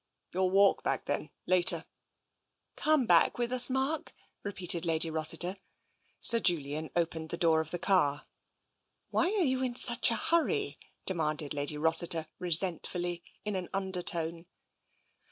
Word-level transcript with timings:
"You'll 0.33 0.49
walk 0.49 0.81
back 0.81 1.05
then, 1.05 1.29
later?" 1.45 1.85
TENSION 2.75 2.85
237" 3.05 3.05
Come 3.05 3.05
back 3.05 3.37
with 3.37 3.51
us, 3.51 3.69
Mark," 3.69 4.13
repeated 4.41 4.83
Lady 4.83 5.11
Ros 5.11 5.29
siter. 5.29 5.59
Sir 6.19 6.39
Julian 6.39 6.89
opened 6.95 7.29
the 7.29 7.37
door 7.37 7.61
of 7.61 7.69
the 7.69 7.77
car." 7.77 8.25
Why 9.11 9.25
are 9.25 9.43
you 9.45 9.61
in 9.61 9.75
such 9.75 10.09
a 10.09 10.15
hurry?" 10.15 10.79
demanded 11.05 11.53
Lady 11.53 11.77
.Rossiter 11.77 12.25
resentfully, 12.39 13.21
in 13.45 13.55
an 13.55 13.69
undertone. 13.75 14.47